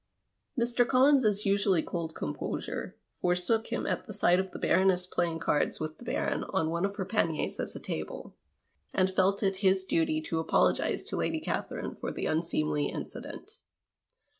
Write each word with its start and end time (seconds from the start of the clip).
Mr. 0.59 0.83
Collinss 0.83 1.45
usually 1.45 1.83
cold 1.83 2.15
composure 2.15 2.95
forsook 3.11 3.67
him 3.67 3.85
at 3.85 4.07
the 4.07 4.13
sight 4.15 4.39
of 4.39 4.49
the 4.49 4.57
Baroness 4.57 5.05
playing 5.05 5.37
cards 5.37 5.79
with 5.79 5.99
the 5.99 6.05
42 6.05 6.09
LADY 6.09 6.17
CATHERINE 6.17 6.33
AND 6.33 6.41
MR. 6.41 6.45
COLLINS 6.47 6.63
Baron 6.63 6.65
on 6.65 6.71
one 6.71 6.85
of 6.85 6.95
her 6.95 7.05
paniers 7.05 7.59
as 7.59 7.75
a 7.75 7.79
table, 7.79 8.35
and 8.95 9.15
felt 9.15 9.43
it 9.43 9.57
his 9.57 9.85
duty 9.85 10.19
to 10.21 10.39
apologize 10.39 11.05
to 11.05 11.15
Lady 11.17 11.39
Catherine 11.39 11.93
for 11.93 12.11
the 12.11 12.25
unseemly 12.25 12.87
incident. 12.87 13.61